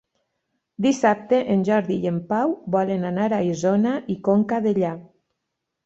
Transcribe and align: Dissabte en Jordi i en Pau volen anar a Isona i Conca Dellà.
Dissabte 0.85 1.41
en 1.57 1.61
Jordi 1.69 1.99
i 2.07 2.11
en 2.13 2.19
Pau 2.33 2.57
volen 2.79 3.07
anar 3.13 3.31
a 3.41 3.45
Isona 3.53 3.97
i 4.17 4.21
Conca 4.31 4.65
Dellà. 4.69 4.99